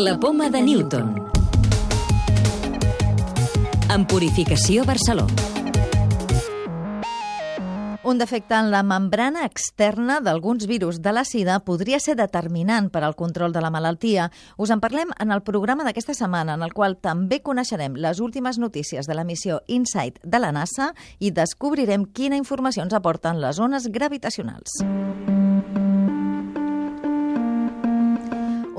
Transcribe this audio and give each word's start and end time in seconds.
La 0.00 0.18
poma 0.18 0.48
de 0.48 0.62
Newton. 0.62 1.10
En 3.92 4.06
Purificació 4.06 4.86
Barceló. 4.88 5.26
Un 8.02 8.16
defecte 8.16 8.54
en 8.54 8.70
la 8.72 8.80
membrana 8.82 9.44
externa 9.44 10.22
d'alguns 10.24 10.64
virus 10.64 11.02
de 11.04 11.12
la 11.12 11.26
sida 11.28 11.58
podria 11.66 12.00
ser 12.00 12.14
determinant 12.16 12.88
per 12.88 13.02
al 13.04 13.14
control 13.14 13.52
de 13.52 13.60
la 13.60 13.68
malaltia. 13.68 14.30
Us 14.56 14.72
en 14.72 14.80
parlem 14.80 15.12
en 15.20 15.36
el 15.36 15.44
programa 15.44 15.84
d'aquesta 15.84 16.16
setmana, 16.16 16.56
en 16.56 16.64
el 16.64 16.72
qual 16.72 16.96
també 16.96 17.42
coneixerem 17.44 18.00
les 18.00 18.24
últimes 18.24 18.56
notícies 18.56 19.04
de 19.04 19.18
la 19.18 19.26
missió 19.28 19.60
InSight 19.68 20.16
de 20.24 20.40
la 20.40 20.54
NASA 20.56 20.94
i 21.18 21.28
descobrirem 21.28 22.08
quina 22.08 22.40
informació 22.40 22.88
ens 22.88 22.96
aporten 22.96 23.44
les 23.44 23.60
ones 23.60 23.92
gravitacionals. 23.92 24.80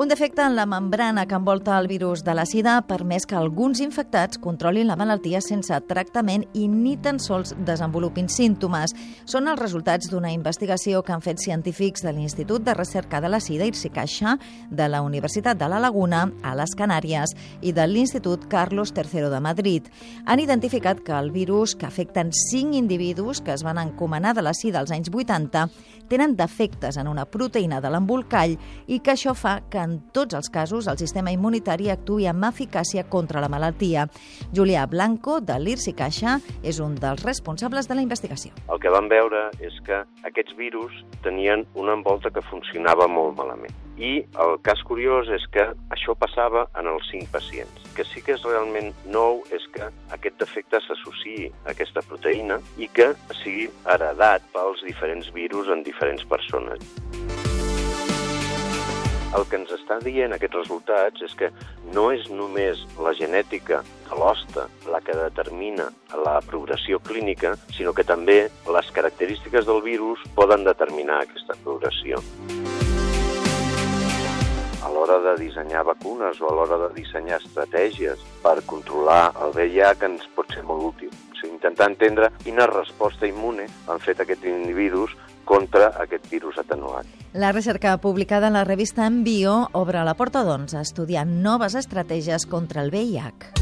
Un 0.02 0.08
defecte 0.08 0.42
en 0.42 0.56
la 0.56 0.66
membrana 0.66 1.28
que 1.28 1.36
envolta 1.36 1.78
el 1.78 1.86
virus 1.88 2.24
de 2.24 2.34
la 2.34 2.48
sida 2.48 2.72
ha 2.76 2.88
permès 2.90 3.28
que 3.30 3.36
alguns 3.38 3.78
infectats 3.86 4.40
controlin 4.42 4.88
la 4.90 4.96
malaltia 4.98 5.44
sense 5.46 5.78
tractament 5.86 6.48
i 6.58 6.64
ni 6.66 6.96
tan 6.98 7.20
sols 7.22 7.52
desenvolupin 7.68 8.26
símptomes. 8.26 8.96
Són 9.30 9.46
els 9.52 9.62
resultats 9.62 10.10
d'una 10.10 10.32
investigació 10.34 11.04
que 11.06 11.14
han 11.14 11.22
fet 11.22 11.38
científics 11.38 12.02
de 12.02 12.16
l'Institut 12.18 12.66
de 12.66 12.74
Recerca 12.74 13.22
de 13.22 13.30
la 13.30 13.40
Sida 13.40 13.68
Irsi 13.70 13.92
Caixa, 13.94 14.40
de 14.72 14.90
la 14.90 15.04
Universitat 15.06 15.62
de 15.62 15.70
la 15.70 15.78
Laguna, 15.78 16.24
a 16.42 16.56
les 16.58 16.74
Canàries, 16.74 17.38
i 17.62 17.70
de 17.70 17.86
l'Institut 17.86 18.50
Carlos 18.50 18.96
III 18.98 19.30
de 19.30 19.44
Madrid. 19.52 19.94
Han 20.26 20.42
identificat 20.42 21.06
que 21.06 21.14
el 21.14 21.30
virus, 21.30 21.76
que 21.76 21.86
afecten 21.86 22.34
cinc 22.34 22.74
individus 22.74 23.46
que 23.46 23.54
es 23.54 23.62
van 23.62 23.78
encomanar 23.78 24.34
de 24.34 24.50
la 24.50 24.58
sida 24.58 24.82
als 24.82 24.90
anys 24.98 25.14
80, 25.14 25.70
tenen 26.10 26.36
defectes 26.36 26.98
en 26.98 27.08
una 27.08 27.30
proteïna 27.30 27.80
de 27.80 27.94
l'embolcall 27.94 28.58
i 28.92 28.98
que 29.00 29.14
això 29.14 29.32
fa 29.38 29.60
que 29.70 29.91
tots 30.16 30.38
els 30.38 30.50
casos 30.54 30.88
el 30.88 31.00
sistema 31.02 31.34
immunitari 31.34 31.90
actui 31.92 32.28
amb 32.30 32.48
eficàcia 32.48 33.04
contra 33.10 33.42
la 33.44 33.50
malaltia. 33.52 34.08
Julià 34.56 34.86
Blanco, 34.90 35.40
de 35.42 35.58
l'IRSI 35.60 35.94
Caixa, 35.98 36.38
és 36.64 36.80
un 36.80 36.96
dels 36.96 37.24
responsables 37.26 37.90
de 37.90 37.98
la 37.98 38.06
investigació. 38.06 38.54
El 38.72 38.82
que 38.84 38.94
vam 38.94 39.10
veure 39.12 39.50
és 39.60 39.78
que 39.86 40.04
aquests 40.28 40.56
virus 40.58 40.96
tenien 41.26 41.66
una 41.76 41.96
envolta 41.98 42.32
que 42.32 42.44
funcionava 42.50 43.08
molt 43.12 43.38
malament. 43.38 43.76
I 44.02 44.24
el 44.42 44.56
cas 44.66 44.80
curiós 44.88 45.30
és 45.30 45.44
que 45.54 45.66
això 45.94 46.16
passava 46.18 46.66
en 46.80 46.88
els 46.90 47.06
cinc 47.12 47.30
pacients. 47.34 47.84
Que 47.98 48.06
sí 48.08 48.24
que 48.26 48.34
és 48.38 48.46
realment 48.48 48.90
nou 49.06 49.44
és 49.54 49.68
que 49.76 49.92
aquest 50.16 50.40
defecte 50.42 50.82
s'associï 50.88 51.52
a 51.52 51.76
aquesta 51.76 52.06
proteïna 52.08 52.62
i 52.82 52.90
que 52.90 53.12
sigui 53.44 53.70
heredat 53.94 54.48
pels 54.56 54.82
diferents 54.88 55.30
virus 55.36 55.70
en 55.70 55.86
diferents 55.86 56.26
persones. 56.26 57.31
El 59.38 59.46
que 59.48 59.60
ens 59.62 59.72
està 59.72 60.00
dient 60.04 60.36
aquests 60.36 60.60
resultats 60.60 61.24
és 61.28 61.36
que 61.40 61.52
no 61.96 62.10
és 62.12 62.28
només 62.30 62.84
la 63.00 63.14
genètica 63.16 63.80
de 64.10 64.20
l'hoste 64.20 64.68
la 64.92 65.00
que 65.06 65.16
determina 65.16 65.88
la 66.26 66.40
progressió 66.44 67.00
clínica, 67.00 67.56
sinó 67.78 67.96
que 67.96 68.04
també 68.04 68.42
les 68.76 68.92
característiques 68.92 69.66
del 69.70 69.82
virus 69.88 70.26
poden 70.36 70.68
determinar 70.68 71.24
aquesta 71.24 71.56
progressió 71.64 72.20
l'hora 75.02 75.36
de 75.36 75.44
dissenyar 75.44 75.84
vacunes 75.84 76.40
o 76.42 76.50
a 76.50 76.54
l'hora 76.56 76.78
de 76.78 76.94
dissenyar 76.94 77.40
estratègies 77.42 78.20
per 78.44 78.62
controlar 78.70 79.32
el 79.42 79.54
VIH 79.56 80.06
ens 80.06 80.28
pot 80.36 80.54
ser 80.54 80.62
molt 80.64 80.92
útil. 80.92 81.10
Intentar 81.48 81.88
entendre 81.90 82.30
quina 82.44 82.68
resposta 82.70 83.26
immune 83.26 83.66
han 83.90 84.02
fet 84.02 84.22
aquests 84.22 84.46
individus 84.50 85.16
contra 85.82 86.04
aquest 86.04 86.30
virus 86.32 86.60
atenuat. 86.62 87.08
La 87.34 87.52
recerca 87.52 87.96
publicada 87.98 88.48
en 88.48 88.54
la 88.54 88.66
revista 88.68 89.08
Envio 89.08 89.70
obre 89.74 90.04
la 90.04 90.16
porta, 90.20 90.44
doncs, 90.44 90.76
a 90.76 90.82
estudiar 90.82 91.26
noves 91.28 91.76
estratègies 91.76 92.46
contra 92.46 92.84
el 92.84 92.92
VIH. 92.92 93.61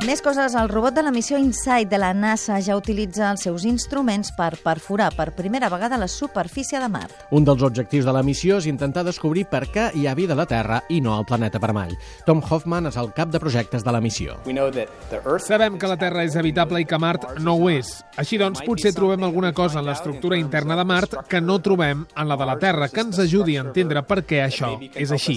Més 0.00 0.22
coses, 0.24 0.54
el 0.56 0.70
robot 0.70 0.94
de 0.96 1.02
la 1.04 1.10
missió 1.12 1.36
InSight 1.36 1.90
de 1.90 1.98
la 2.00 2.14
NASA 2.16 2.56
ja 2.64 2.72
utilitza 2.78 3.26
els 3.28 3.42
seus 3.44 3.66
instruments 3.68 4.30
per 4.32 4.54
perforar 4.64 5.10
per 5.12 5.26
primera 5.36 5.68
vegada 5.68 5.98
la 6.00 6.08
superfície 6.08 6.80
de 6.80 6.88
Mart. 6.88 7.26
Un 7.36 7.44
dels 7.44 7.60
objectius 7.62 8.06
de 8.08 8.14
la 8.16 8.22
missió 8.24 8.56
és 8.56 8.68
intentar 8.70 9.04
descobrir 9.04 9.44
per 9.50 9.66
què 9.68 9.90
hi 9.92 10.06
ha 10.08 10.14
vida 10.16 10.32
a 10.32 10.38
la 10.38 10.46
Terra 10.48 10.78
i 10.88 11.02
no 11.04 11.12
al 11.18 11.26
planeta 11.28 11.60
vermell. 11.60 11.92
Tom 12.24 12.40
Hoffman 12.40 12.88
és 12.88 12.96
el 12.96 13.12
cap 13.12 13.28
de 13.28 13.42
projectes 13.42 13.84
de 13.84 13.92
la 13.92 14.00
missió. 14.00 14.38
Sabem 15.44 15.76
que 15.76 15.90
la 15.90 15.98
Terra 16.00 16.24
és 16.24 16.36
habitable 16.40 16.80
i 16.80 16.88
que 16.88 16.98
Mart 16.98 17.36
no 17.44 17.58
ho 17.60 17.68
és. 17.68 17.98
Així 18.16 18.38
doncs, 18.40 18.64
potser 18.64 18.94
trobem 18.96 19.28
alguna 19.28 19.52
cosa 19.52 19.82
en 19.82 19.88
l'estructura 19.90 20.38
interna 20.40 20.78
de 20.80 20.86
Mart 20.88 21.18
que 21.28 21.42
no 21.44 21.58
trobem 21.60 22.06
en 22.16 22.32
la 22.32 22.40
de 22.40 22.48
la 22.48 22.56
Terra, 22.56 22.88
que 22.88 23.04
ens 23.04 23.20
ajudi 23.20 23.58
a 23.58 23.66
entendre 23.68 24.00
per 24.08 24.22
què 24.24 24.40
això 24.48 24.78
és 24.94 25.12
així 25.12 25.36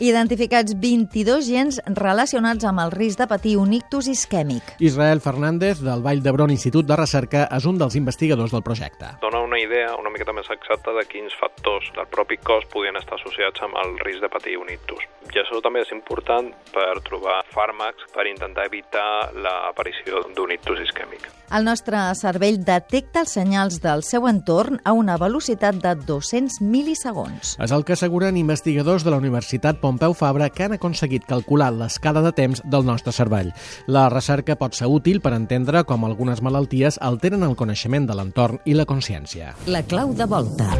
identificats 0.00 0.74
22 0.80 1.46
gens 1.46 1.80
relacionats 1.96 2.64
amb 2.64 2.80
el 2.84 2.92
risc 2.94 3.20
de 3.20 3.28
patir 3.30 3.56
un 3.60 3.74
ictus 3.76 4.08
isquèmic. 4.08 4.74
Israel 4.80 5.20
Fernández, 5.20 5.82
del 5.84 6.02
Vall 6.02 6.22
d'Hebron 6.24 6.50
Institut 6.50 6.88
de 6.88 6.96
Recerca, 6.96 7.46
és 7.52 7.66
un 7.68 7.78
dels 7.78 7.96
investigadors 8.00 8.54
del 8.56 8.64
projecte. 8.64 9.12
Dona 9.20 9.44
una 9.44 9.60
idea 9.60 9.94
una 10.00 10.10
miqueta 10.10 10.32
més 10.36 10.48
exacta 10.52 10.94
de 10.96 11.04
quins 11.08 11.36
factors 11.36 11.92
del 11.96 12.08
propi 12.08 12.40
cos 12.40 12.64
podien 12.72 12.96
estar 12.96 13.18
associats 13.20 13.62
amb 13.66 13.76
el 13.84 13.98
risc 14.04 14.24
de 14.24 14.32
patir 14.32 14.56
un 14.60 14.72
ictus. 14.72 15.04
I 15.30 15.42
això 15.42 15.60
també 15.62 15.84
és 15.84 15.92
important 15.94 16.48
per 16.72 16.92
trobar 17.06 17.42
fàrmacs 17.54 18.08
per 18.14 18.26
intentar 18.30 18.66
evitar 18.68 19.30
l'aparició 19.34 20.24
d'un 20.36 20.54
ictus 20.54 20.80
isquèmic. 20.86 21.28
El 21.50 21.64
nostre 21.66 21.98
cervell 22.14 22.60
detecta 22.62 23.24
els 23.24 23.32
senyals 23.34 23.80
del 23.82 24.04
seu 24.06 24.28
entorn 24.30 24.78
a 24.86 24.92
una 24.94 25.16
velocitat 25.18 25.80
de 25.82 25.96
200 26.06 26.60
milisegons. 26.62 27.56
És 27.58 27.74
el 27.74 27.84
que 27.84 27.96
asseguren 27.96 28.38
investigadors 28.38 29.02
de 29.04 29.10
la 29.10 29.18
Universitat 29.18 29.80
Pompeu 29.82 30.14
Fabra 30.14 30.50
que 30.54 30.68
han 30.68 30.76
aconseguit 30.78 31.26
calcular 31.26 31.72
l'escala 31.74 32.22
de 32.22 32.32
temps 32.36 32.62
del 32.64 32.86
nostre 32.86 33.12
cervell. 33.12 33.50
La 33.86 34.08
recerca 34.14 34.58
pot 34.60 34.78
ser 34.78 34.86
útil 34.86 35.18
per 35.20 35.34
entendre 35.34 35.82
com 35.84 36.06
algunes 36.06 36.42
malalties 36.42 37.00
alteren 37.02 37.42
el 37.42 37.58
coneixement 37.58 38.06
de 38.06 38.14
l'entorn 38.14 38.62
i 38.64 38.78
la 38.78 38.86
consciència. 38.86 39.56
La 39.66 39.82
clau 39.82 40.14
de 40.14 40.30
volta. 40.30 40.70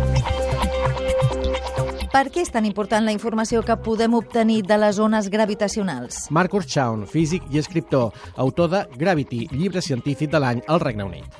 Per 2.10 2.25
què 2.26 2.43
és 2.43 2.48
tan 2.50 2.65
important 2.66 3.04
la 3.06 3.12
informació 3.15 3.60
que 3.62 3.76
podem 3.84 4.16
obtenir 4.19 4.65
de 4.66 4.75
les 4.82 4.97
ones 4.98 5.28
gravitacionals? 5.31 6.25
Marcus 6.34 6.66
Chown, 6.66 7.04
físic 7.06 7.44
i 7.54 7.60
escriptor, 7.60 8.10
autor 8.34 8.66
de 8.72 8.81
Gravity, 8.98 9.44
llibre 9.54 9.78
científic 9.78 10.32
de 10.32 10.41
l'any 10.43 10.59
al 10.66 10.82
Regne 10.82 11.06
Unit. 11.06 11.37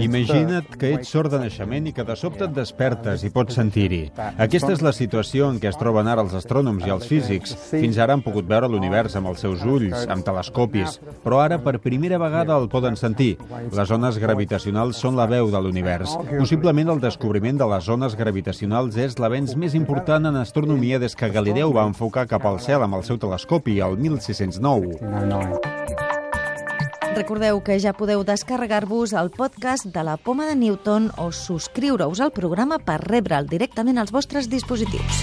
Imagina't 0.00 0.70
que 0.80 0.94
ets 0.96 1.12
sord 1.12 1.34
de 1.34 1.42
naixement 1.42 1.90
i 1.90 1.92
que 1.92 2.06
de 2.08 2.16
sobte 2.16 2.46
et 2.48 2.54
despertes 2.56 3.26
i 3.28 3.30
pots 3.34 3.58
sentir-hi. 3.60 4.06
Aquesta 4.40 4.72
és 4.72 4.80
la 4.80 4.94
situació 4.96 5.50
en 5.52 5.60
què 5.60 5.68
es 5.68 5.76
troben 5.76 6.08
ara 6.08 6.24
els 6.24 6.32
astrònoms 6.40 6.88
i 6.88 6.94
els 6.96 7.04
físics. 7.10 7.52
Fins 7.74 8.00
ara 8.00 8.16
han 8.16 8.24
pogut 8.24 8.48
veure 8.48 8.72
l'univers 8.72 9.18
amb 9.20 9.28
els 9.34 9.44
seus 9.44 9.68
ulls, 9.68 10.08
amb 10.08 10.24
telescopis, 10.24 10.96
però 11.20 11.42
ara 11.44 11.60
per 11.60 11.76
primera 11.84 12.16
vegada 12.24 12.56
el 12.56 12.70
poden 12.72 12.96
sentir. 12.96 13.34
Les 13.68 13.92
ones 13.92 14.16
gravitacionals 14.16 14.96
són 14.96 15.20
la 15.20 15.28
veu 15.28 15.52
de 15.52 15.60
l'univers. 15.60 16.16
Possiblement 16.38 16.96
el 16.96 17.04
descobriment 17.04 17.60
de 17.60 17.68
les 17.76 17.92
ones 17.92 18.16
gravitacionals 18.16 18.93
és 19.00 19.16
l'avenç 19.18 19.54
més 19.58 19.74
important 19.74 20.26
en 20.30 20.36
astronomia 20.40 20.98
des 21.02 21.14
que 21.16 21.30
Galileu 21.32 21.72
va 21.74 21.86
enfocar 21.88 22.26
cap 22.30 22.44
al 22.46 22.60
cel 22.62 22.82
amb 22.84 22.98
el 22.98 23.04
seu 23.06 23.18
telescopi 23.18 23.78
el 23.84 23.96
1609. 23.98 24.98
Recordeu 27.14 27.60
que 27.62 27.78
ja 27.78 27.94
podeu 27.94 28.24
descarregar-vos 28.26 29.14
el 29.14 29.30
podcast 29.30 29.86
de 29.94 30.02
la 30.02 30.16
Poma 30.18 30.48
de 30.50 30.56
Newton 30.58 31.12
o 31.16 31.30
subscriure-us 31.30 32.20
al 32.20 32.34
programa 32.34 32.80
per 32.82 32.98
rebre'l 33.06 33.46
directament 33.46 34.02
als 34.02 34.10
vostres 34.10 34.50
dispositius. 34.50 35.22